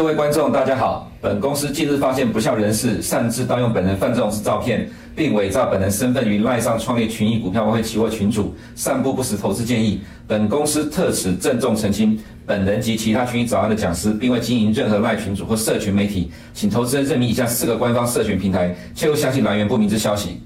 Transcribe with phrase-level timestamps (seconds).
[0.00, 1.12] 各位观众，大家好。
[1.20, 10.00] 本公司近日发现不肖人士擅自盗用本人范仲式照片，并伪造本人身份于赖上创立群益股票外汇期货群组，散布不实投资建议。
[10.26, 20.40] 本公司特此郑重澄清，本人及其他群益早安的讲师，并未经营任何赖群组或社群媒体，请投资人认明以下四个官方社群平台，切勿相信来源不明之消息。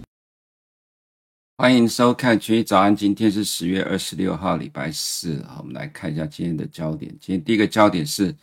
[1.59, 5.41] 欢迎收看群益早安，今天是十月二十六号，礼拜四。
[5.49, 7.09] 好，我们来看一下今天的焦点。
[7.21, 8.35] 今天第一个焦点是。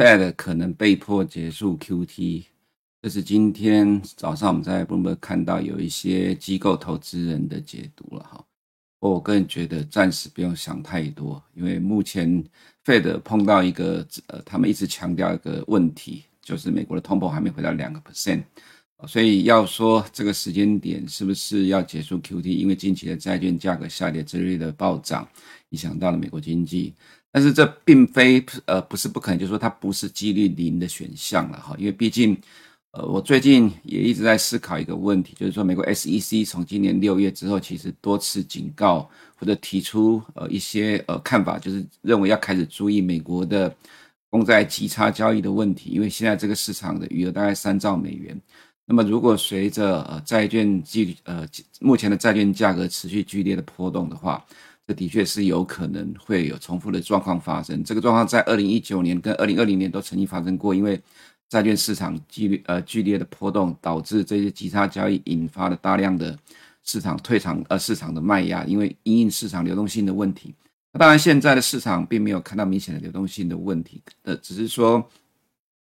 [0.00, 2.44] Fed 可能被迫结束 QT，
[3.02, 8.42] 这是今天早上我们在 Bloomberg 看到有一些机构投资人的解读了哈。
[9.00, 12.42] 我个人觉得暂时不用想太多，因为目前
[12.82, 18.42] Fed 碰到一个呃，他们一直强调一个问题，就是美国的通膨还没回到两个 percent，
[19.06, 25.28] 所以要说这个时间点是不是要结束 QT，因为近期的债券价格下跌，之类的暴涨，
[25.68, 26.94] 影响到了美国经济。
[27.32, 32.36] 但是这并非呃不是不可能，就是说它不是几率零的选项了哈，因为毕竟
[32.90, 43.72] 呃我最近也一直在思考一个问题，就是说美国 SEC 从今年六月之后，其实多次警告或者提出呃一些呃看法，就是认为要开始注意美国的
[44.28, 48.36] 公债极差交易的问题，因为现在这个市场的余额大概三兆美元，
[48.86, 51.46] 那么如果随着呃债券季呃
[51.80, 54.44] 目前的债券价格持续剧烈的波动的话。
[54.90, 57.84] 这的确是有可能会有重复的状况发生。
[57.84, 61.00] 这个状况在二零一九年跟二零二零年都曾经发生过，因为
[61.48, 66.36] 债券市场剧烈呃剧烈的波动，导致这些极差交易引发了大量的
[66.82, 70.52] 市场退场呃市场的卖压，因为因应市场流动性的问题。
[70.98, 75.08] 当然现在的市场并没有看到明显的流动性的问题，呃，只是说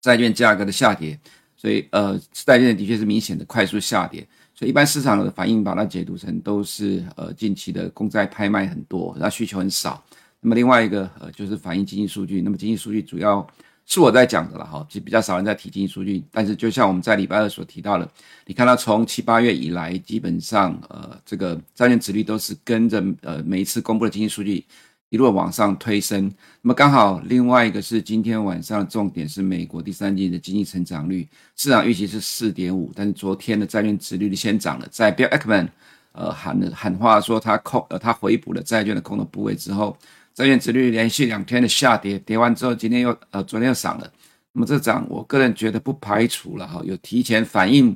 [0.03, 1.19] 债券价格的下跌，
[1.56, 4.28] 所以呃债券的确是明显的快速下跌。
[4.66, 10.03] 一般市场的反应把它解读成都是呃近期的公债拍卖很多，然后需求很少。
[10.41, 12.43] 那么另外一个呃就是反映经济数据。
[12.43, 13.47] 那么经济数据主要
[13.87, 16.22] 是我在讲的了哈，其实比较少人在提经济数据。
[16.31, 18.09] 但是就像我们在礼拜二所提到的，
[18.47, 24.65] 你看到从七八月以来，基本上呃这个债券殖利率都是跟着呃每一次公布的经济数据。
[25.10, 26.32] 一路往上推升，
[26.62, 35.69] 那么刚好另外一个是今天晚上重点是美国第三季的经济成长率，市场预期是四点五，但是昨天的债券殖利率先涨了，在 Bill Ackman
[36.12, 39.97] 呃喊了喊话说他空呃他回补了债券的空的部位之后，
[40.32, 44.12] 债券殖率连续两天的下跌，跌完之后今天又呃昨天又涨了，
[44.53, 47.87] 那么这涨我个人觉得不排除了哈，有提前反映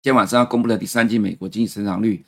[0.00, 2.24] 今天晚上公布的第三季美国经济成长率。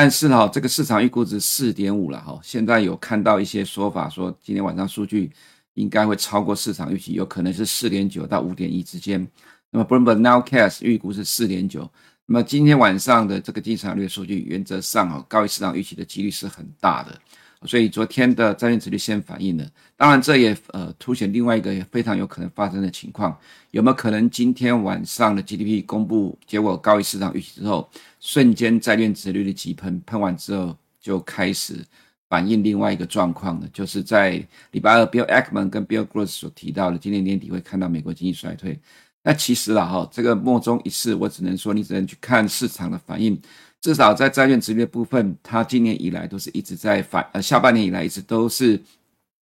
[0.00, 5.30] 但是哈，这个市场预估值四点五了哈，现在有看到一些说法说，今天晚上数据
[5.74, 9.28] 应该会超过市场预期，有可能是四点九到五点一之间。
[9.68, 11.86] 那么 Bloomberg Nowcast 预估是四点九。
[12.24, 17.20] 那么今天晚上的这个经济成长率数据，原则上哈高于市场预期的几率是很大的。
[17.66, 23.38] 所以昨天的债券殖率先反应了，当然这也呃凸显另外一个非常有可能发生的情况，
[23.70, 31.84] 有没有可能今天晚上的 GDP 公布结果高于市场预期之后，瞬间债券殖利率急喷，喷完之后就开始
[32.30, 33.68] 反映另外一个状况呢？
[33.74, 38.80] 就是在礼拜二 Bill Ackman 跟 Bill Gross 所提到的，今年年底会看到美国经济衰退。
[39.22, 43.38] 那其实啦哈，这个莫衷一是，我只能说你只能去看市场的反应。
[43.80, 48.80] 至少在债券殖利率部分，它今年以来都是一直在反，呃，下半年以来一直都是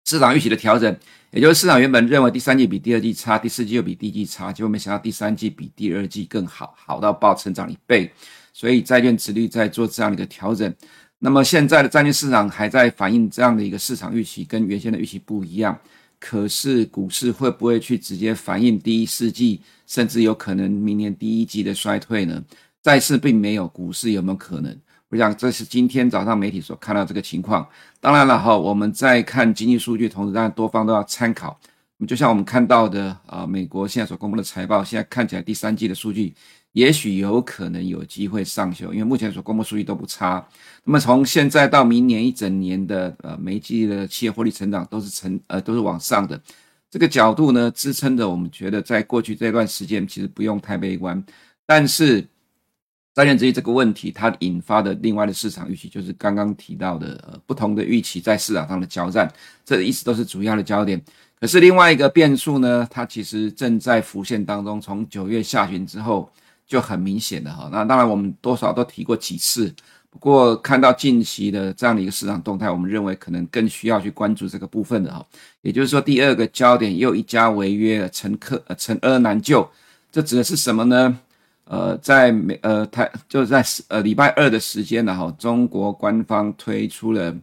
[0.06, 0.96] 市场预期的调整，
[1.32, 8.12] 也就是市场原本认为第三季比第二季差，第四季又比第一季差，结果没想到第三季比第二季更好，好到爆成长一倍，
[8.54, 10.72] 所以债券殖率在做这样的一个调整。
[11.18, 15.78] 那么现在的债券市场还在反映这样的一个市场预期，跟原先的预期不一样。
[16.20, 22.44] 可是股市会不会去直接反映第一四季，甚至有可能明年第一季的衰退呢？
[22.81, 24.75] 债市并没有，股市有没有可能？
[25.09, 27.68] 我想这是今天早上媒体所看到这个情况。
[28.00, 31.60] 当然了哈，我们在看经济数据，同时当然多方都要参考。
[32.07, 36.33] 就像我们看到的啊，美国现在所公布的财报，现在看起来第三季的数据
[36.72, 40.44] 也许有可能有机会上修，因为目前所公布数据都不差。
[40.86, 46.42] 那么从现在到明年一整年的呃每季的企业获利成长都是成呃都是往上的，
[46.89, 51.22] 这个角度呢支撑着我们觉得在过去这段时间其实不用太悲观，
[51.66, 52.25] 但是。
[53.13, 59.30] 债券殖利率这个问题，它引发的另外的市场预期，就是刚刚提到的呃不同的预期在市场上的交战，
[59.66, 61.02] 这一直都是主要的焦点。
[61.40, 66.31] 可是另外一个变数呢，它其实正在浮现当中，从九月下旬之后
[66.66, 67.68] 就很明显的哈。
[67.72, 69.74] 那当然我们多少都提过几次，
[70.10, 75.25] 不过看到近期的这样的一个市场动态，我们认为可能更需要去关注这个部分的哈。
[75.62, 79.69] 也就是说，第二个焦点又一家违约了，陈克呃陈阿难救，
[80.12, 81.19] 这指的是什么呢？
[81.71, 87.33] 呃，在美呃台就在呃礼拜二的时间呢，哈，中国官方推出了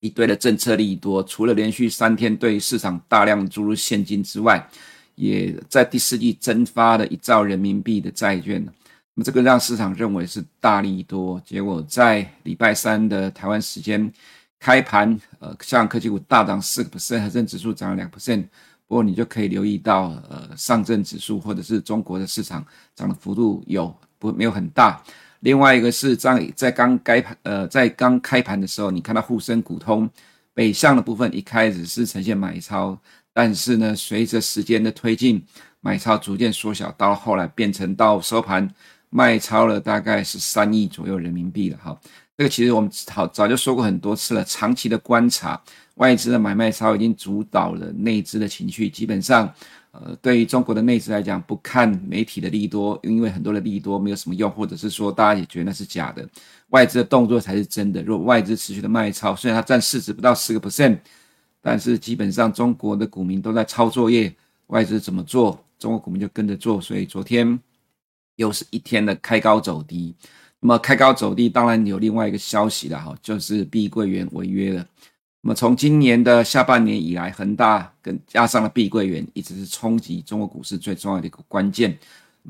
[0.00, 4.66] 一堆的政策利多，除了连续三天对市场大量注入现金之外，
[5.14, 8.64] 也在第四季增发了一兆人民币的债券。
[8.64, 14.10] 那么这个让市场认为是大利多，结果在礼拜三的台湾时间
[14.58, 18.46] 开盘，呃，像科技股大涨四个 percent，恒生指数涨了两 percent。
[18.90, 25.00] 不过你就可以留意到，呃，上证指数或者是中国的市场涨的幅度有不没有很大。
[25.42, 30.10] 另外一个是在在刚开盘，呃，在刚开盘的时候，你看到沪深股通
[30.52, 32.98] 北向的部分一开始是呈现买超，
[33.32, 35.40] 但是呢，随着时间的推进，
[35.80, 38.68] 买超逐渐缩小，到后来变成到收盘
[39.08, 41.78] 卖超了大概是三亿左右人民币了。
[41.80, 41.96] 哈，
[42.36, 45.62] 这个其实我们好早就说过很多次了，长期的观察。
[46.00, 49.52] 外资的买卖超已经主导了内资的情绪，基本上，
[49.90, 56.26] 呃，对于中国的内资来讲，不看媒体的利多，因为很多的利多没有什么用，或者是说大家也觉得那是假的，
[56.70, 58.02] 外资的动作才是真的。
[58.02, 60.98] 如果外资持续的卖超，虽然它占市值不到十个 percent，
[61.60, 64.34] 但是基本上中国的股民都在抄作业，
[64.68, 67.60] 外资怎么做，中国股民就跟着做，所以昨天
[68.36, 70.14] 又是一天的开高走低。
[70.60, 74.86] 那么开高走低，当然有另外一个消息了哈，就是碧桂园违约了。
[75.42, 81.98] 那么从今年的下半年以来，恒大跟加上了碧桂园，一直是冲击中国股市最重要的一个关键。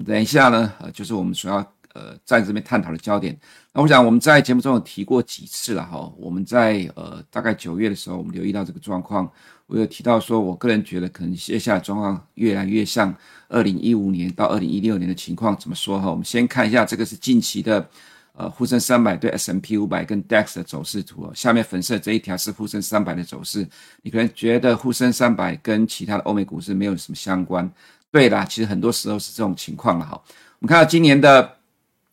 [0.04, 1.58] 等一下呢，呃，就是我们所要
[1.94, 3.38] 呃在这边探讨的焦点。
[3.72, 6.12] 那我想我们在节目中有提过几次了哈。
[6.18, 9.30] 我们在呃大概九月的时候，我们留意到这个状况，
[9.68, 13.14] 我有提到说，我个人觉得可能接下来状况越来越像
[13.48, 15.56] 二零一五年到二零一六年的情况。
[15.56, 16.10] 怎么说哈？
[16.10, 17.88] 我们先看一下这个是近期的。
[18.32, 23.68] 呃，沪深三百对 S&P 五百跟 DAX 的走势图哦，下面粉色这一条是沪深三百的走势。
[24.02, 27.70] 你可能觉得沪深三百跟其他的欧美股市没有什么相关，
[28.10, 30.12] 对啦，其实很多时候是这种情况了哈。
[30.58, 31.56] 我们看到今年的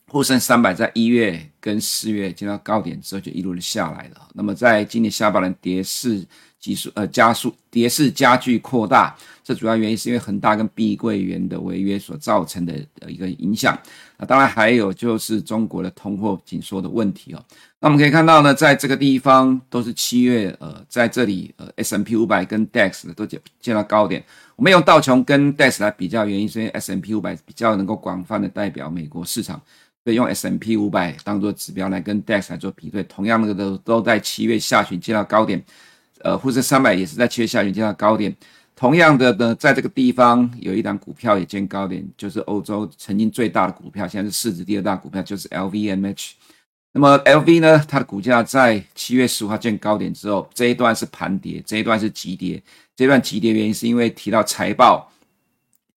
[0.06, 6.26] 沪深三百在一月跟四月见到高点之后就一路的下来了，那么在今年下半年跌势。
[6.60, 13.78] 急速呃加速跌势加剧扩大，这主要原因是因为恒大跟碧桂园的违约所造成的呃一个影响。
[14.16, 17.44] 那当然还有就是中国的通货紧缩的问题哦。
[17.78, 24.24] 那我们可以看到呢，在这个地方都是七月呃在这里呃 S M P 五百跟 DAX 都见见到高点。
[24.56, 29.62] 我们用道琼跟 DAX 来比较，原因是因为 S M P 五百比较能够广泛的代表美国市场，
[30.02, 33.04] 所以用 S M P 五百当做指标来跟 DAX 来做比对。
[33.04, 35.64] 同样的都都在七月下旬见到高点。
[36.22, 38.34] 呃，沪深三百也是在七月下旬见到高点。
[38.74, 46.30] 同样的呢，在这个地方有一档股票也见高点，就是欧洲曾经最大的股票，现在是市值第二大股票，就是 LVMH。
[46.92, 52.62] 那么 LV 呢，它的股价在七月十五号见高点之后，这一段是盘跌，这一段是急跌。
[52.96, 55.10] 这段急跌原因是因为提到财报，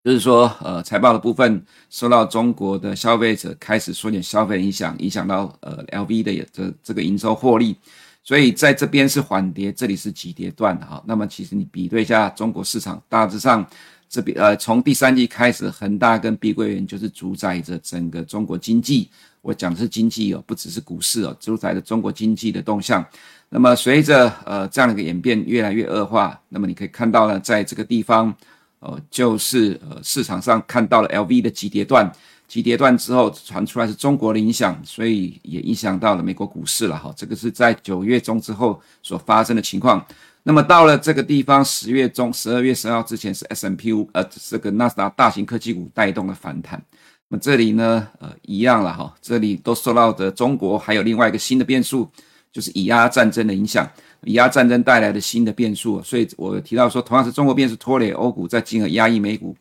[0.04, 7.78] 就是说，呃，财报的部分受到中国的消费者开始缩减消费影响，影响到呃 LV 的这这个营收获利。
[8.24, 11.04] 所以在这边是缓跌，这里是急跌段哈。
[11.08, 13.66] 那么其实你比对一下中国市场，大致上
[14.08, 19.10] 这边呃从第三季开始，恒大跟碧桂园就是主宰着整个中国经济。
[19.42, 23.04] 我讲的是经济哦，不只是股市哦，主宰着中国经济的动向。
[23.50, 28.32] 那么随着呃这样的一个演变越来越恶化，那么你可以看到呢，在这个地方，
[28.80, 32.12] 呃就是呃市场上看到了 LV 的急跌段。
[32.52, 37.14] 急跌段之后传出来是中国的影响，所以也影响到了美国股市了哈。
[37.16, 40.06] 这个是在九月中之后所发生的情况。
[40.44, 46.84] 那么到了这个地方，十月中、十二月十号之前是 S M P 五呃这个纳斯达大型科技股带动的反弹。
[47.30, 52.06] 那么这里呢呃一样了哈，这里都受到的中国还有另外一个新的变数，
[52.52, 53.90] 就是以阿战争的影响，
[54.26, 56.04] 以阿战争带来的新的变数。
[56.04, 59.56] 所以我提到说，同样是中国变数拖累欧股，在进而压抑美股，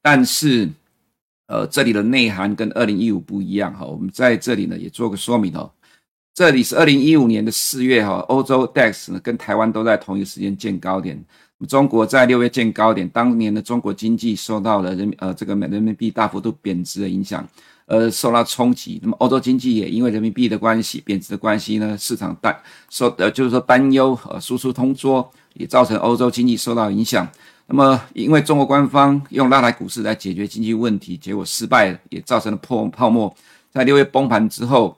[0.00, 0.70] 但是。
[1.46, 5.70] 呃，这里的内涵跟二零一五不一样哈，我们在这里呢也做个说明哦。
[6.34, 11.22] 这里是二零一五年的四月哈，欧洲 DAX 呢跟台湾都在同一个时间见高点。
[11.66, 17.48] 中国在六月见高点，当年的中国经济受到了人呃这个人民币大幅度贬值的影响，
[17.86, 18.98] 而受到冲击。
[19.02, 22.54] 那么欧洲经济也因为人民币的关系贬值的关系呢，市场担
[22.90, 27.26] 受呃就是说担忧呃输出通缩，也造成欧洲经济受到影响。
[27.68, 33.34] 那么，因为中国官方用拉抬股市来解决经济问题，结果失败，也造成了破泡沫。
[33.72, 34.96] 在六月崩盘之后，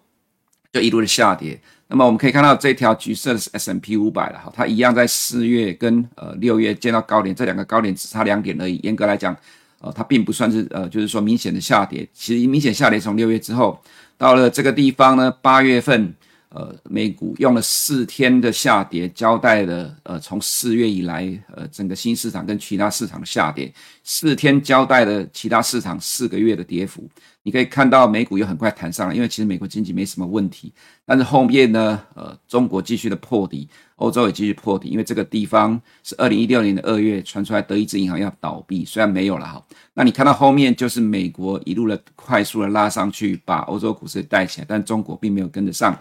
[0.71, 1.59] 就一路的下跌。
[1.87, 8.79] 那么我们可以看到这条橘色的是 S&P 五百了哈，它一样在四月跟呃六月见到高点，这两个高点只差两点而已。
[8.83, 9.35] 严格来讲，
[9.81, 12.07] 呃，它并不算是呃，就是说明显的下跌。
[12.13, 13.81] 其实明显下跌从六月之后，
[14.19, 16.15] 到了这个地方呢，八月份。
[16.51, 27.07] 呃，美股用了四天的下跌，交代了呃，从四月以来，呃，整个新市场跟其他市场的下跌，四天交代了其他市场四个月的跌幅。
[27.43, 30.73] 你可以看到美股又很快弹上来，因为其实美国经济没什么问题。
[31.07, 39.65] 但是后面呢，呃，中国继续的破底，欧洲也继续破底，因为这个地方是二零一六年的二月传出来德意志银行要倒闭，虽然没有了哈。
[39.95, 45.99] 那你看到后面就是美国一路的快速的拉上去，把欧洲股市带起来，但中国并没有跟得上。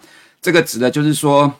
[0.47, 1.53] 这个指的就是说，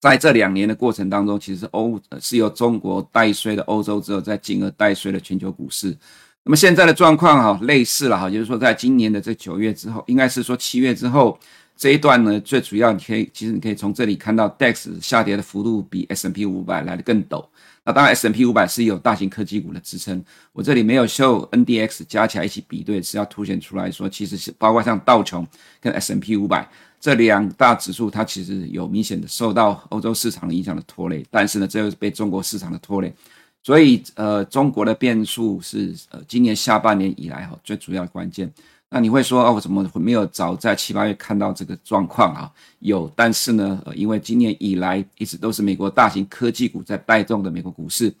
[0.00, 5.96] 在这两年的过程当中，其实欧是由中国带衰的欧洲之后，再进而带衰了全球股市。
[6.42, 11.38] 那么现在的状况哈，类似了哈，就是说在今年的这九月之后，应该是说七月之后
[11.76, 17.46] 这一段呢，最主要你可以其实你可以从这里看到 DAX 下跌的幅度比 S&P 五百来得更陡。
[17.84, 20.20] 那当然 S&P 五百是有大型科技股的支撑，
[20.52, 25.46] 我这里没有秀 NDX 加起来一起比对，是要凸显出来说，其实是包括像道琼
[25.80, 26.68] 跟 S&P 五百
[27.00, 33.12] 这两大指数，它其实有明显的受到欧洲市场影响的拖累，但是呢，这又被中国市场的拖累。
[33.62, 38.50] 所以，呃，中国的变数是呃，今年下半年以来哈最主要的关键。
[38.88, 42.50] 那你会说哦，我怎么没有早在七八月看到这个状况啊？
[42.80, 48.12] 有，但是呢，呃，因为今年以来一直都是美国大型科技股在带动的美国股市，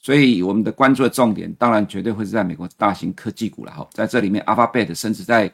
[0.00, 3.88] 所以我们的关注的重点当然绝对会是在美国大型科技股了哈。
[3.92, 5.50] 在这里面，Alphabet 甚至在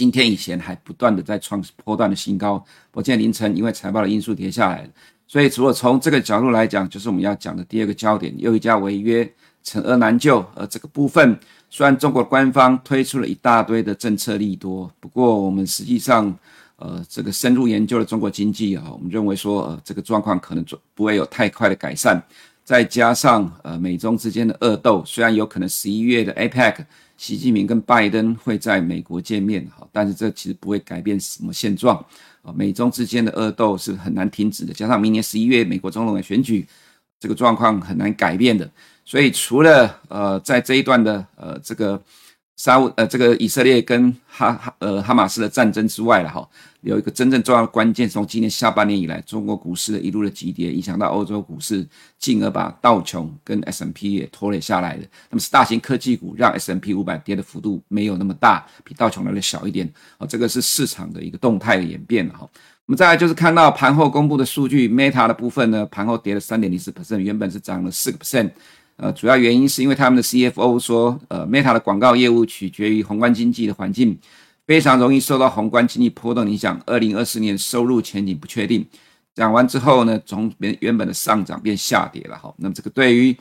[0.00, 2.64] 今天以前还不断的在创波段的新高，
[2.94, 4.88] 我今天凌晨因为财报的因素跌下来。
[5.26, 9.30] 所以，除了从这个角度来讲，就是我们要讲的第二个焦点，又一家违约，
[9.62, 10.42] 惩恶难救。
[10.54, 11.38] 而这个部分，
[11.68, 16.34] 虽然中国官方推出了一大堆的政策利多，不过我们实际上，
[16.76, 20.64] 呃，这个深入研究了中国经济啊，我们认为说，呃，这个状况可能
[20.94, 22.22] 不会有太快的改善。
[22.64, 26.86] 再加上，呃，美中之间的恶斗，虽然有可能十一月的 APEC，
[27.20, 32.02] 习近平跟拜登会在美国见面，哈，但是这其实不会改变什么现状。
[32.40, 36.66] 啊，美中之间的恶斗是很难停止的，加上明年十一月美国总统的选举，
[37.18, 38.68] 这个状况很难改变的。
[39.04, 42.02] 所以，除了呃，在这一段的呃这个。
[42.60, 46.46] 沙乌呃，这个以色列跟哈哈呃哈马斯的战争之外了哈，
[46.82, 51.88] 有一个真正重要的关键，从今年下半年以来，中国股市的一路的急跌，影响到欧洲股市，
[52.18, 55.04] 进而把道琼跟 S M P 也拖累下来的。
[55.30, 59.90] 那么是大型科技股让 S M P 五百跌的幅度没有那么大，比道琼来的小一点。
[60.18, 62.46] 哦，这个是市场的一个动态的演变了哈。
[62.84, 68.50] 我们再来就是看到盘后公布的数据，Meta 的部分呢，盘后跌了三点零四 percent，原本是涨了四个 percent。
[69.02, 74.18] 呃，主要原因是因为他们的 CFO 说，呃，Meta 的广告业务取决于宏观经济的环境，
[74.66, 76.78] 非常容易受到宏观经济波动影响。
[76.84, 78.86] 二零二四年收入前景不确定。
[79.34, 82.52] 讲完之后呢，从原原本的上涨变下跌了哈。
[82.58, 83.34] 那么这个对于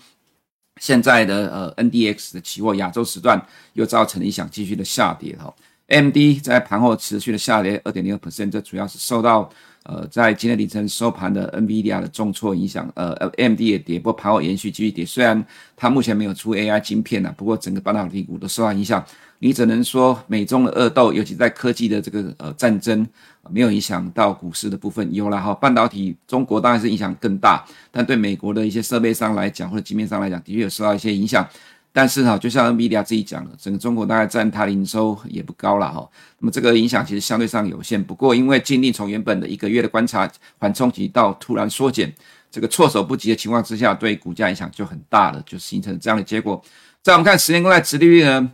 [0.79, 5.53] 现在的呃 NDX 的期货亚洲时段又造成影响，继续的下跌哈。
[5.87, 9.51] MD 在盘后持续的下跌二点零二 percent，这主要是受到。
[9.89, 15.03] 呃，在今天凌晨收盘的 NVIDIA 的重挫影响，呃，AMD 也跌，不过盘后延续继续跌。
[15.03, 15.43] 虽然
[15.75, 19.03] 它目前没有出 AI 晶片呐，不过整个半导体股都受到影响。
[19.39, 23.07] 你只能说美中的恶斗，尤其在科技的这个呃战争，
[23.49, 25.11] 没有影响到股市的部分。
[25.11, 31.47] 有了哈，半导体中国当然是影响更大，但对美国的一些设备商来讲或者晶片商来讲，的确有受到一些影响。
[31.91, 36.07] 但是哈，就像 NVIDIA 自己讲的，整个中国大概占它的营收也不高了哈。
[36.37, 38.01] 那么这个影响其实相对上有限。
[38.01, 42.13] 不过因为禁令从原本的一个月的观察缓冲期到突然缩减，
[42.51, 46.63] 这个措手不及的情况之下，对股价影响就很大了，就形成这样的结果。
[47.01, 48.51] 再我们看十年公债殖利率呢，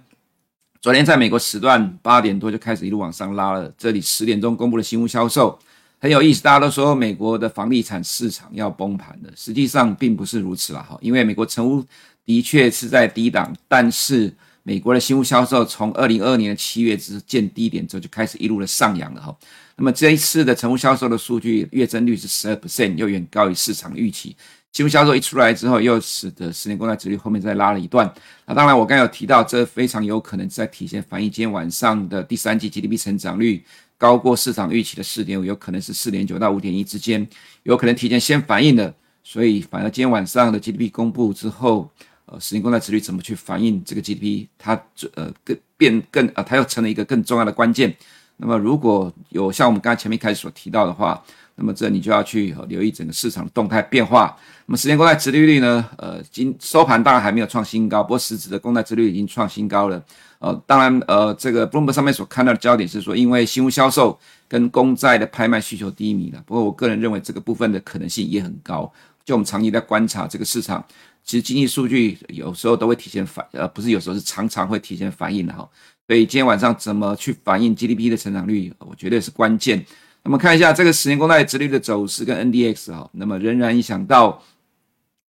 [0.82, 3.70] 昨天在美国时段八点多就开始一路往上拉了。
[3.78, 5.60] 这里十点钟公布的新屋销售
[6.00, 11.86] 很有意思，大家都说美国的房地产市场要崩盘的，实际上并不是如此了哈，因为美国成屋。
[12.26, 19.38] 的确是在低档，但是美国的新屋销售从二零二二年的七月之见低点之后就开始一路的上扬了哈。
[19.76, 24.36] 那么这一次的成屋销售的数据月增率是十二 percent，又远高于市场预期。
[24.72, 28.12] 新屋销售一出来之后，又使得十年公债殖率后面再拉了一段。
[28.46, 33.64] 那当然，我刚才有提到，这非常有可能在体现反映今天晚上的第三季 GDP 成长率
[33.98, 37.26] 高过市场预期的四点五，有可能是四点九到五点一之间，
[37.64, 38.94] 有可能提前先反映了。
[39.24, 41.92] 所以，反而今天晚上的 GDP 公布之后。
[42.28, 44.48] 呃，十年公债殖率怎么去反映这个 GDP？
[44.58, 44.74] 它
[45.14, 47.96] 呃更变更啊，它又成了一个更重要的关键。
[48.38, 51.24] 那么如果有像我们刚才前面开始所提到的话，
[51.56, 54.36] 那么这你就要去留意整个市场的动态变化。
[54.66, 55.88] 那么十年公债殖利率呢？
[55.98, 60.04] 呃，今收盘当然还没有创新高，不过实质的公债殖率已经创新高了。
[60.40, 66.44] 呃，当然呃，这个 Bloomberg 上面所看到的焦点是说，因为新屋销售跟公债的拍卖需求低迷了。
[66.46, 68.92] 不过我个人认为这个部分的可能性也很高。
[69.24, 70.84] 就我们长期在观察这个市场。
[71.26, 75.68] 其实经济数据有时候都会提前反，呃，不是有时候是常常会提前反映的哈。
[76.08, 79.84] 所以今天晚上怎么去反映 GDP 的成长率，我觉得是关键。
[80.24, 84.40] 那么看一下这个十年公债殖率的走势跟 NDX 哈，那么仍然影响到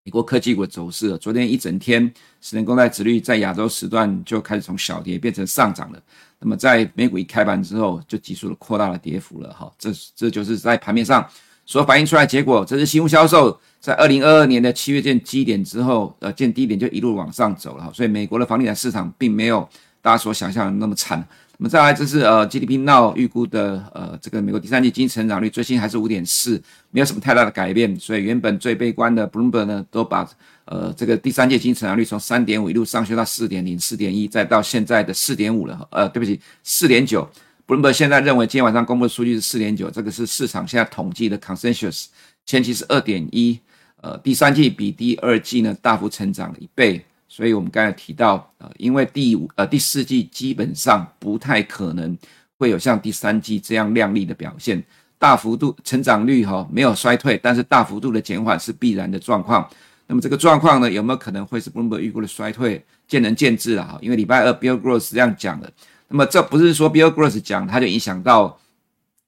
[0.05, 1.17] 美国科技股的走势。
[1.17, 2.13] 昨天一整天，
[2.43, 6.03] 十年公债殖率在亚洲时段就开始从小跌变成上涨了。
[6.39, 9.51] 那么在美股一开盘之后，就急速的扩大了跌幅了。
[9.55, 11.27] 哈，这这就是在盘面上
[11.67, 12.65] 所反映出来结果。
[12.65, 17.91] 这是新屋销售在二零二二年的七月见基点之后，呃，见低点就一路往上走了。
[17.93, 19.69] 所以美国的房地产市场并没有
[20.01, 21.23] 大家所想象的那么惨。
[21.59, 27.99] 那么再来，这是呃 GDP Now 预估的呃这个美国第三季经济成长率最新还是五点四，没有什么太大的改变。
[27.99, 30.29] 所以原本最悲观的 Bloomberg 呢，都把
[30.67, 35.89] 呃这个第三季经济成长率从三点五一路上修到四点零、四点一，再到现在的四点五了。
[35.91, 37.27] 呃，对不起，四点九。
[37.67, 42.07] Bloomberg 现在认为今天晚上公布的数据是四点九，这个是市场现在统计的 consensus，
[42.45, 43.59] 前期是二点一。
[44.03, 47.05] 呃，第三季比第二季呢大幅成长了一倍。
[47.27, 52.17] 所以我们刚才提到，呃，因为第五呃第四季基本上不太可能
[52.57, 54.81] 会有像第三季这样亮丽的表现，
[55.19, 59.69] 大幅度成长率哈没有衰退，但是大幅度的减缓是必然的状况。
[60.07, 62.85] 那么这个状况呢，有没有可能会是 Bloomberg 预估的衰退？
[63.09, 63.99] 见仁见智了哈。
[64.01, 65.69] 因为礼拜二 Bill Gross 是这样讲的，
[66.09, 68.59] 那么这不是说 Bill Gross 讲它就影响到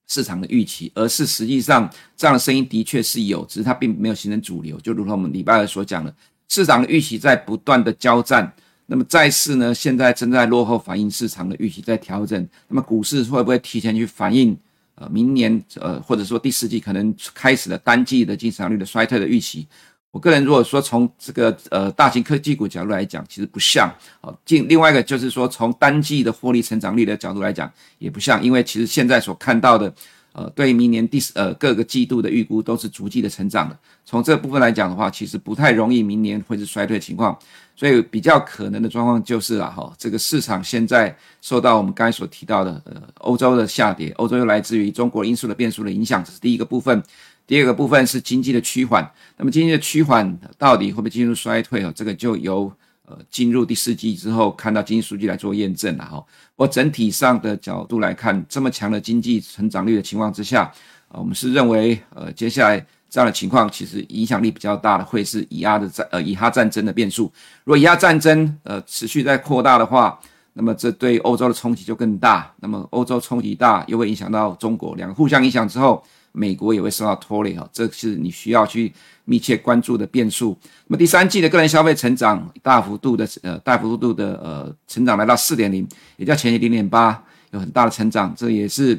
[0.07, 4.79] 市场的预期，而是实际上这样的声音的确是有，只是它并没有形成主流。
[4.81, 6.15] 就如同我们礼拜二所讲的。
[6.51, 8.51] 市场的预期在不断的交战，
[8.87, 14.57] 那么债市呢，现在正在落后反映市场的预期在调整，那么股市会不会提前去反映
[14.95, 19.69] 呃明年呃或者说第四季可能开始的单季的经济成长率的衰退的预期？
[20.11, 23.95] 我个人如果说从这个呃大型科技股角度来讲，其实不像。
[24.21, 29.93] 好，另另外一个就是说从单季的获利成长率的角度来讲，也不像，因为其实现在所看到的。
[30.33, 33.77] 呃，对明年第呃各个季度的预估都是逐季的成长的。
[34.05, 37.37] 从这部分来讲的话，其实不太容易明年会是衰退情况。
[37.75, 47.03] 所以比较可能的状况就是啊，哈，这个市场现在受到我们刚才所提到的呃欧洲的下跌，欧洲又来自于中国因素的变数的影响，这是第一个部分。
[47.49, 49.11] 第二个部分是经济的趋缓。
[49.39, 51.83] 那么经济的趋缓到底会不会进入衰退？
[51.83, 52.71] 哦，这个就由
[53.07, 56.23] 呃进入第四季之后看到经济数据来做验证了哈。
[56.57, 60.65] 我整体上的角度来看，这么强的经济成长率的情况之下，
[61.09, 67.33] 啊，我们是认为，呃，接下来这样的情况其实影响力比较大的会是以阿的战，呃，以哈战争的变数。
[67.65, 70.21] 如果以哈战争，呃，持续在扩大的话，
[70.53, 72.53] 那么这对欧洲的冲击就更大。
[72.61, 76.05] 那么欧洲冲击大，又会影响到中国，两个互相影响之后，
[76.39, 77.69] 美国也会受到拖累哈。
[77.73, 78.93] 这是你需要去
[79.25, 80.57] 密切关注的变数。
[80.87, 88.33] 那么第三季的个人消费成长大幅度的呃大幅度的呃成长来到四点零，也叫前期零点八，有很大的成长。
[88.37, 88.95] 这也是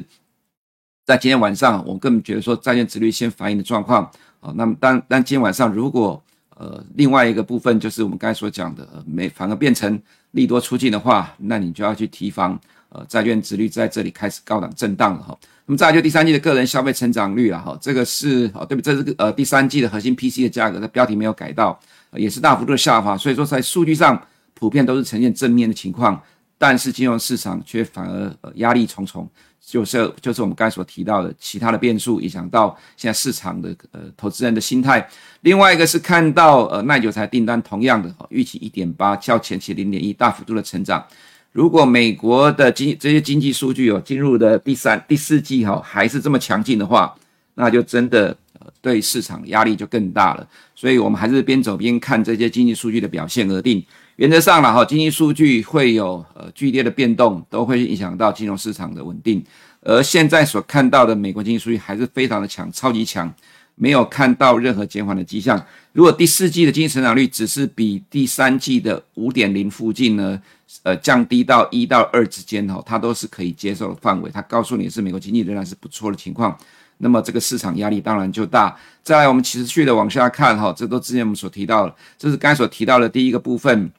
[1.06, 4.04] 在今天晚上，我更觉得说债券殖率先反映的状况
[4.40, 4.52] 啊。
[4.54, 6.22] 那么当但今天晚上如果
[6.56, 10.00] 呃另外一个部分就是我们刚才所讲的没反而变成
[10.32, 15.38] 利多出尽的话，那你就要去提防呃债券殖率在这里开始高档震荡了哈。
[15.66, 18.82] 那么再就第三季的个人消费成长率了哈，这个是哦对不？
[18.82, 21.78] 这是呃第三季的核心 PC 的价格，它标题没有改到，
[22.12, 24.20] 也是大幅度的下滑，所以说在数据上
[24.54, 26.20] 普遍都是呈现正面的情况，
[26.58, 29.30] 但是金融市场却反而呃压力重重，
[29.64, 35.08] 就是就是我们刚才所提到的其他的变数影响到现在市场的呃投资人的心态。
[35.42, 41.06] 另外一个是看到呃耐久财订单同样的预期一点八，较前期零点一大幅度的成长。
[41.52, 47.14] 如果美国的经这些经济数据有进入的第三、第四季哈还是这么强劲的话，
[47.54, 48.36] 那就真的
[48.80, 50.46] 对市场压力就更大了。
[50.74, 53.84] 所以我们还是边走边看这些经济数据的表现而定。
[54.16, 59.42] 原则上了哈，经济数据会有呃剧烈的变动，都会影响到金融市场的稳定。
[59.82, 63.32] 而现在所看到的美国经济数据还是非常的强，超级强，
[63.80, 65.58] 没有看到任何减缓的迹象。
[65.92, 70.40] 如果第四季的经济成长率只是比第三季的五点零附近呢，
[70.82, 74.30] 呃，降低到一到二之间哈，它都是可以接受的范围。
[74.30, 76.54] 它告诉你是美国经济仍然是不错的情况，
[76.98, 78.76] 那么这个市场压力当然就大。
[79.02, 83.90] 再来，我们持续的往下看哈，这都之前我们所提到的，这是刚才所提到的第一个部分，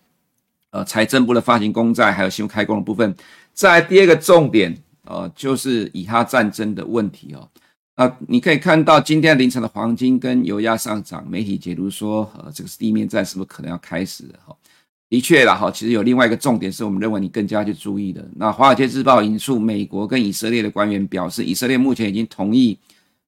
[0.70, 3.15] 呃，财政部的发行公债还有新开工的部分。
[3.54, 7.50] 再来第二个重点，呃，就是以哈战争的问题哦。
[8.02, 14.40] 啊，你可以看到今天凌晨的黄金跟油价上涨，媒体解读说，呃，这个是地面战是不是可能要开始了？
[14.44, 14.56] 哈，
[15.08, 18.28] 的确啦，哈，其实有另外一个重点是我们认为你更加去注意的。
[18.38, 22.76] 那《华尔街日报》引述美国跟以色列的官员表示，以色列目前已经同意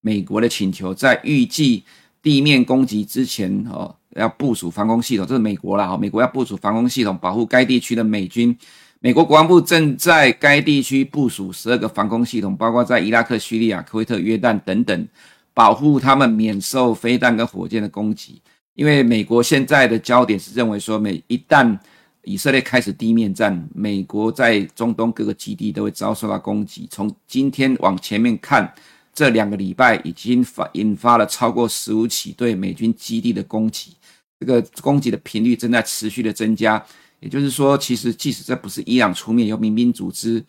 [0.02, 1.84] 美国的请求，在预计
[2.24, 8.58] 地面攻击之前，哦，要部署防空系统，这是美国啦，哈，美国要部署防空系统，保护该地区的美军。
[9.04, 15.08] 美国国防部正在该地区部署十二个防空系统，包括在伊拉克、叙利亚、科威特、约旦等等，
[15.54, 18.42] 保护他们免受飞弹跟火箭的攻击。
[18.76, 21.78] 因为美国现在的焦点是认为说，每一旦
[22.24, 26.88] 以色列开始地面战，美国在中东各个基地都会遭受到攻击。
[26.90, 28.74] 从今天往前面看，
[29.14, 33.98] 这两个礼拜已经发引发了超过十五起对美军基地的攻击。
[34.40, 36.82] 这个攻击的频率正在持续的增加。
[37.24, 40.44] 也就是说，其实即使这不是伊朗出面，由民兵组织，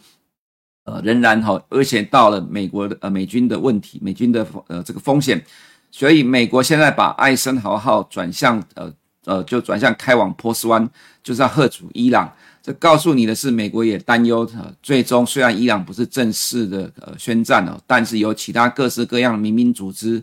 [0.84, 5.40] 呃，仍然哈，而且到了美国的呃美军的问题，美军的呃这个风险，
[5.92, 8.92] 所以美国现在把艾森豪号转向呃
[9.24, 10.90] 呃就转向开往波斯湾，
[11.22, 12.30] 就是要吓阻伊朗。
[12.60, 20.20] 这告诉你的是，美国也担忧，呃，最终虽然伊朗不是正式的呃宣战哦，但是有其他各式各样的民兵组织，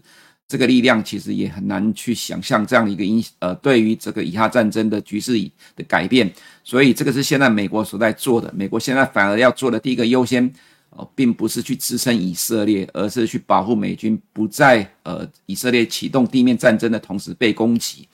[0.51, 5.31] 这个力量其实也很难去想象这样的一个影呃，对于这个以哈战争的局势
[5.77, 6.29] 的改变。
[6.61, 8.51] 所以这个是现在美国所在做的。
[8.53, 10.51] 美国现在反而要做的第一个优先
[10.89, 18.05] 哦，并不是去支撑以色列，而是去保护美军不在呃以色列启动地面战争的同时被攻击。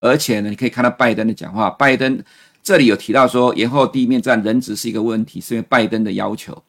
[0.00, 2.20] 而且呢，你可以看到拜登的讲话，拜登。
[2.64, 6.60] 这里有提到说，延后地面战仍只是一个问题，是因为拜登的要求。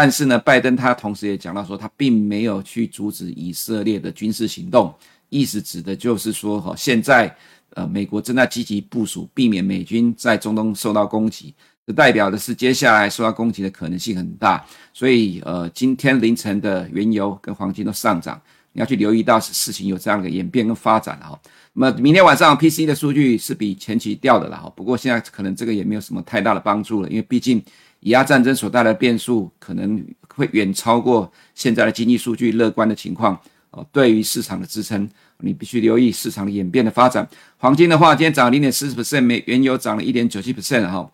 [0.00, 4.94] 但是呢，拜登他同时也讲到说，他并没有去阻止以色列的军事行动，
[5.28, 7.34] 意思指的就是说，哈，现在
[7.70, 11.52] 呃，美国正在积极部署，避免美军在中东受到攻击。
[11.84, 14.64] 这代表的是接下来受到攻击的可能性很大。
[14.92, 18.40] 所以，呃，今天凌晨的原油跟黄金都上涨，
[18.72, 21.36] 你要去留意到事情有这样的演变跟发展哈。
[21.72, 27.60] 那么明天晚上 P C 的数据是比前期掉的了哈，不过现在可能这个也没有什么太大的帮助了，因为毕竟
[28.00, 33.38] 以哈战争所带来的变数可能会远超过现在的经济数据乐观的情况
[33.70, 33.84] 哦。
[33.92, 35.08] 对于市场的支撑，
[35.40, 37.28] 你必须留意市场的演变的发展。
[37.56, 41.10] 黄金的话，今天涨零点四十 percent，美原油涨了一点九七 percent 哈。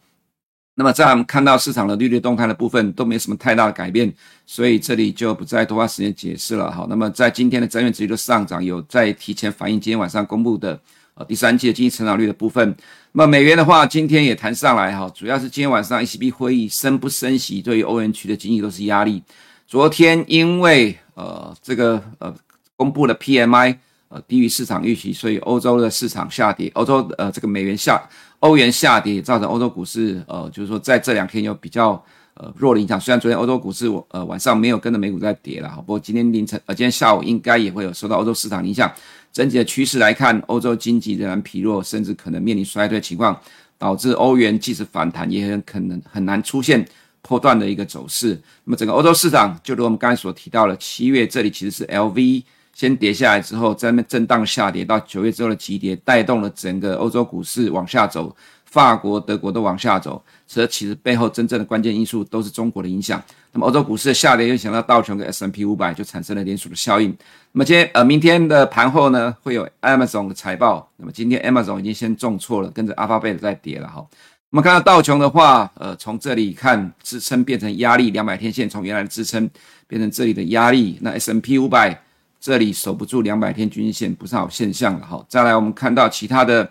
[0.76, 4.12] 那么在我们看到市场的利率动态的部分都没什么太大的改变，
[4.44, 6.84] 所以这里就不再多花时间解释了哈。
[6.90, 10.78] 那么在今天的债券殖利率的上涨，有在提前反映今天晚上公布的
[11.14, 12.76] 呃第三季的经济成长率的部分。
[13.16, 19.22] 那美元的话，今天也谈上来哈，主要是今天晚上 ECB 会议升不升息，对于欧元区的经济都是压力。
[19.68, 22.34] 昨天因为呃这个呃
[22.74, 23.76] 公布了 PMI
[24.08, 28.02] 呃低于市场预期，所以欧洲的市场下跌，欧洲呃这个美元下。
[28.40, 33.00] 欧元下跌，造成欧洲股市，呃，就是说在这两天有比较呃弱的影响。
[33.00, 38.90] 虽然昨天欧洲股市我呃晚上没有跟着美股在跌了，不过今天凌晨呃今天下午应该也会有受到欧洲市场影响。
[39.32, 43.36] 整体的趋势来看，欧洲经济仍然疲弱，甚至可能面临衰退情况，
[43.76, 46.86] 导致欧元即使反弹，也很可能很难出现
[47.20, 48.40] 破段的一个走势。
[48.64, 52.44] 那么整个欧洲市场，就如我们刚才所提到的，七月这里其实是 LV。
[52.74, 58.34] 先跌下来之后，在那震荡下跌到九月之后的急跌，带动了整个欧洲股市往下走，
[58.74, 60.20] 法国、德国都往下走。
[60.48, 63.22] 这其实背后真正的关键因素都是中国的影响。
[63.52, 67.16] 那么欧洲股市的下跌，又想到道琼跟 S M P 五百就产生了连锁的效应。
[67.52, 70.90] 那么今天呃，明天的盘后呢，会有 Amazon 的财报。
[70.96, 74.04] 那么今天 Amazon 已经先重挫了，跟着 Alphabet 在跌了哈。
[74.50, 79.48] 我们看到道琼的话，呃，从这里看支撑变成压力，两百天线从原来的支撑
[79.86, 80.98] 变成这里的压力。
[81.00, 82.00] 那 S M P 五百。
[82.40, 85.24] 这里守不住两百天均线，不是好现象了哈。
[85.26, 86.70] 再来，我们看到其他的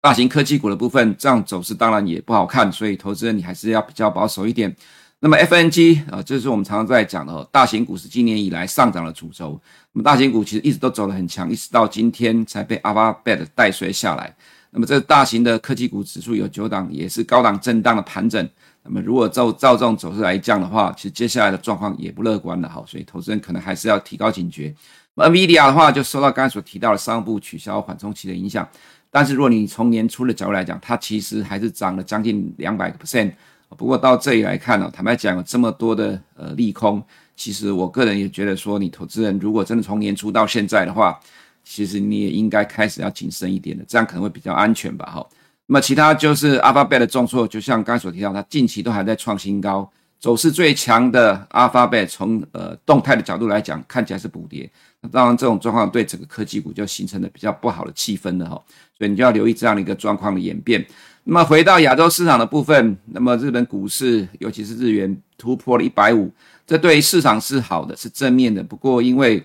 [0.00, 4.74] 大型科技股的部分，这样走势当然也不好看，所以投资人你还是要比较保守一点。
[5.18, 9.60] 那么 FNG 啊，这是我们常常在讲的，大型股是今年以来上涨的主轴。
[9.92, 14.36] 那么大型股其实一直都走得很强，一直到今天才被 Alphabet 带衰下来。
[14.70, 18.46] 那么这大型的科技股指数有九档，也是高档震荡的盘整。
[18.82, 24.72] 那么，如果照照这种走势来讲的话，其实接下来的状况也不乐观了哈，所以投资人可能还是要提高警觉。
[25.14, 28.68] NVIDIA 的话，就受到刚才所提到的商务部取消缓冲期的影响，
[29.16, 33.32] 但是如果你从年初的角度来讲，它其实还是涨了将近两百个 percent。
[33.70, 37.02] 不过到这里来看呢，坦白讲有这么多的呃利空，
[37.34, 41.18] 其实我个人也觉得说，你投资人如果真的从年初到现在的话，
[41.64, 45.26] 其实你也应该开始要谨慎一点的，这样可能会比较安全吧哈。
[45.64, 54.70] 那么其他就是 Alphabet 的重挫，就像刚才所提到，它近期都还在创新高，走势最强的 Alphabet 从呃动态的角度来讲，看起来是补跌。
[55.10, 58.62] 当然这种状况对整个科技股就形成了比较不好的气氛了哈，
[58.96, 60.84] 所以你就要留意这样的一个状况的演变。
[61.24, 66.30] 那么回到亚洲市场的部分，那么日本股市尤其是日元突破了一百五，
[66.66, 68.62] 这对于市场是好的，是正面的。
[68.62, 69.44] 不过因为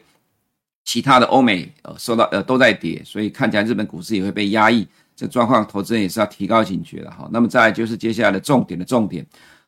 [0.83, 4.87] 其他的欧美呃受到呃都在跌，所以看起来日本股市也会被压抑。
[5.13, 7.29] 这状况，投资人也是要提高警觉的哈。
[7.31, 9.23] 那么再来就是接下来的重点的重点，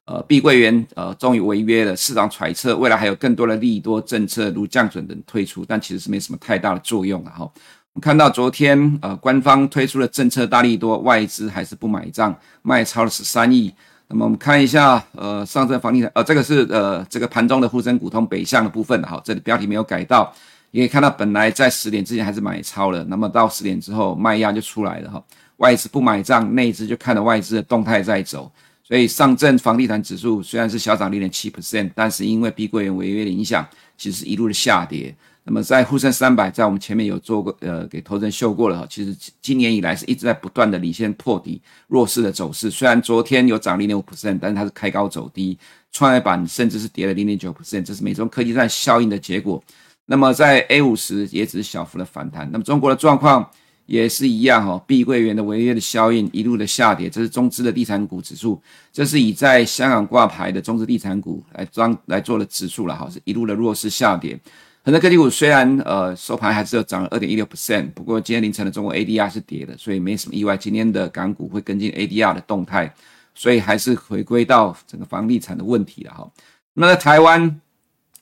[0.06, 7.50] 呃，碧桂园呃终于违约了，市场揣测未来还有更多的利多政策如降准等推出，但其实是没什么太大的作用了哈。
[7.94, 13.74] 我看到昨天呃官方推出的政策大利多，外资还是不买账，卖超了十三亿。
[14.08, 20.34] 那么我们看一下呃上证房地产呃这个是呃这个盘中的沪深股通北向的部分哈，这里标题没有改到，
[20.72, 25.24] 也可以看到本来在十点之前还是买超了，那么到十点之后卖压就出来了哈。
[25.58, 28.52] 外资不买账，内资就看着外资的动态在走，
[28.84, 33.65] 所以上证房地产指数虽然是小涨零点七 percent，但是因为碧桂园违约的影响，
[33.98, 35.15] 其实是一路的下跌。
[35.46, 38.88] 那么在沪深三百，在我们前面有做过，呃，给投资人秀过了哈。
[38.89, 42.72] 其实今年以来是一直在不断的领先破底弱势的走势。
[42.72, 45.58] 虽然昨天有涨零点五 percent，但是它是开高走低，
[45.91, 49.62] 创业板甚至是跌了零点九 percent，这是美中科技战效应的结果。
[50.06, 52.50] 那么在 A 五十也只是小幅的反弹。
[52.52, 53.50] 那么中国的状况
[53.86, 64.39] 也是一样哈，碧桂园的违约的效应一路的下跌，这是中资的地产股指数，这是以在香港挂牌的中资地产股来装来做的指数了哈，是一路的弱势下跌。
[64.86, 70.58] 很多科技股虽然呃收盘还是有涨了二点一六 percent，不过今天凌晨的中国 ADR 是跌的，所以没什么意外。
[70.58, 72.93] 今天的港股会跟进 ADR 的动态，
[73.34, 76.30] 所以还是回归到整个房地产的问题了哈。
[76.74, 77.62] 那在台湾，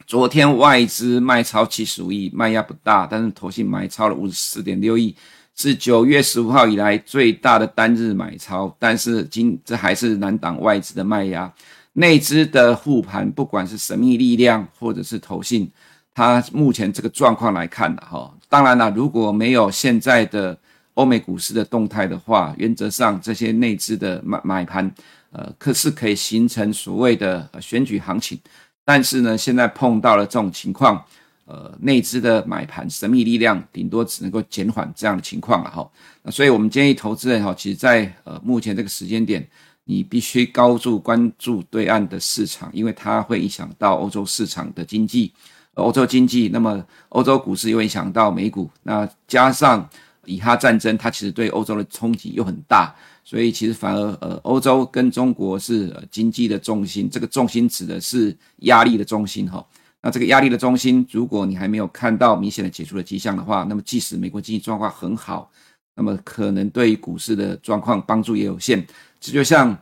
[0.06, 5.15] 昨天外资卖超七十五亿，卖压不大，但是投信买超了五十四点六亿，
[5.62, 11.54] 是九月十五号以来最大的单日买超，但是今这还是难挡外资的卖压。
[11.93, 15.69] 内资的护盘，不管是神秘力量或者是投信。
[16.15, 20.58] 它目前这个状况来看的哈，当然了，如果没有现在的
[20.95, 24.91] 欧美股市的动态的话，原则上这些内资的买买盘，
[25.32, 28.39] 呃，可是可以形成所谓的选举行情。
[28.84, 31.06] 但是呢，现在碰到了这种情况，
[31.45, 35.89] 呃，内资的买盘神秘力量顶多只能够减缓这样的情况了哈。
[36.23, 39.45] 那所以我们建议投资人哈，其实在呃目前这个时间点，
[39.84, 45.34] 你必须高度关注对岸的市场，因为它会影响到欧洲市场的经济。
[45.75, 49.89] 欧洲经济，那么欧洲股市又影响到美股，那加上
[50.25, 59.65] 以哈战争，它其实对欧洲的冲击又很大，所以其实反而呃，欧洲跟中国是经济的重心，这个重心指的是压力的中心哈。
[60.02, 65.52] 那这个压力的中心，如果你还没有看到明显的解除的迹象的话，那么即使美国经济状况很好，
[65.96, 68.86] 那么可能对于股市的状况帮助也有限。
[69.20, 69.78] 这就像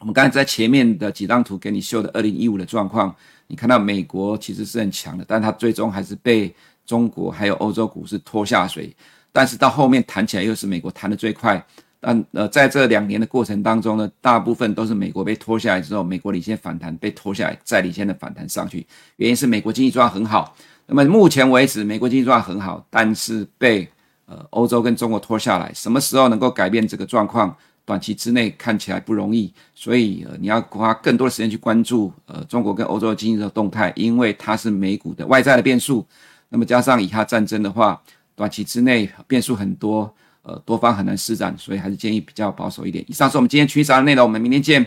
[0.00, 3.14] 我们刚才在前面的几张图给你秀的二零一五的状况。
[3.48, 6.52] 你看到美国其实是很强的，但它最终还是被
[6.84, 8.92] 中国还有欧洲股市拖下水。
[9.30, 11.64] 但是到后面弹起来又是美国弹得最快。
[12.08, 18.86] 但呃，在这两年的过程当中呢，大部分都是美国被拖下来之后，美国领先反弹，被拖下来再领先的反弹上去。
[19.16, 20.54] 原因是美国经济状况很好。
[20.86, 23.88] 那么目前为止，美国经济状况很好，但是被
[24.26, 25.72] 呃欧洲跟中国拖下来。
[25.74, 27.52] 什么时候能够改变这个状况？
[27.84, 36.06] 短期之内看起来不容易，所以呃你要花更多的时间去关注呃中国跟欧洲的经济的动态，因为它是美股的外在的变数。
[36.48, 38.00] 那么加上以哈战争的话，
[38.36, 40.12] 短期之内变数很多，
[40.46, 43.04] 呃多方很难施展，所以还是建议比较保守一点。
[43.08, 44.86] 以上是我们今天群益早安的内容，我们明天见。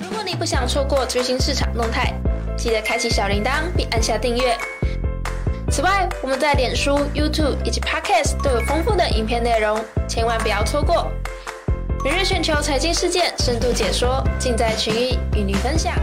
[0.00, 2.14] 如果你不想错过最新市场动态，
[2.56, 4.56] 记得开启小铃铛并按下订阅。
[5.70, 11.10] 此外，我们在脸书、YouTube 以及 Podcast 都有丰富的影片内容，千万不要错过。
[12.04, 15.94] 每日全球财经事件深度解说，尽在群益与你分享。